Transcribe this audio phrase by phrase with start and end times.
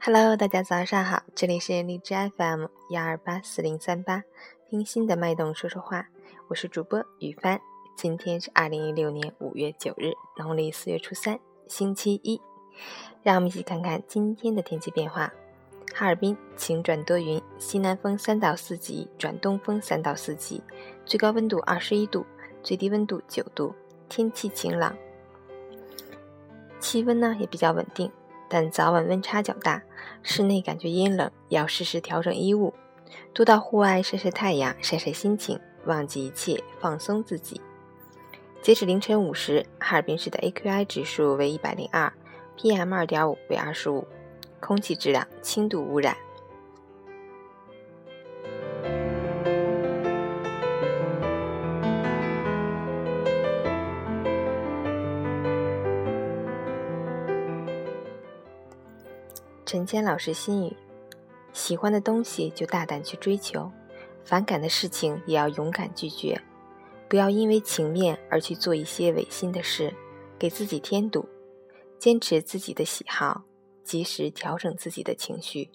[0.00, 4.22] Hello，大家早上好，这里是荔枝 FM 幺二八四零三八，
[4.68, 6.06] 听心的脉动说说话，
[6.48, 7.60] 我是主播雨帆。
[7.96, 12.40] 今天是二零一六年五月九日，农历四月初三，星期一。
[13.22, 15.32] 让我们一起看看今天的天气变化。
[15.94, 20.62] 哈尔滨晴转多云，西南风三到四级转东风三到四级，
[21.06, 22.24] 最高温度二十一度，
[22.62, 23.74] 最低温度九度，
[24.08, 24.94] 天气晴朗，
[26.78, 28.12] 气温呢也比较稳定。
[28.48, 29.82] 但早晚温差较大，
[30.22, 32.72] 室内感觉阴冷，要适时调整衣物，
[33.32, 37.60] 多到户外晒晒太阳，晒晒心情，忘记一切，放松自己。
[38.62, 42.12] 截止凌晨五时，哈尔滨市的 AQI 指数为一百零二
[42.56, 44.06] ，PM 二点五为二十五，
[44.60, 46.16] 空气质量轻度污染。
[59.66, 60.76] 陈谦老师心语：
[61.52, 63.68] 喜欢的东西就大胆去追求，
[64.24, 66.40] 反感的事情也要勇敢拒绝。
[67.08, 69.92] 不要因为情面而去做一些违心的事，
[70.38, 71.28] 给自己添堵。
[71.98, 73.42] 坚持自己的喜好，
[73.82, 75.70] 及时调整自己的情绪，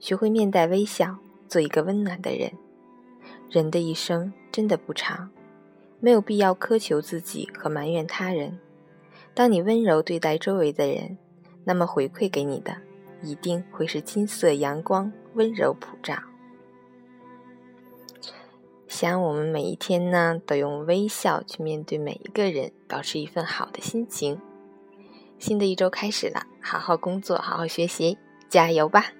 [0.00, 2.50] 学会面带微笑，做一个温暖的人。
[3.48, 5.30] 人的一生真的不长，
[6.00, 8.58] 没有必要苛求自己和埋怨他人。
[9.32, 11.18] 当你温柔对待周围的人，
[11.62, 12.76] 那么回馈给你的。
[13.22, 16.14] 一定会是金色阳光，温柔普照。
[18.88, 24.38] 想我们每一天呢，都用微笑去面对每一个人，保持一份好的心情。
[25.38, 29.12] 新的一周开始了，好好工作，好好学习，加油吧！